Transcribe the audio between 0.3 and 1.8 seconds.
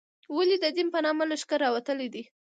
ولې د دین په نامه لښکرې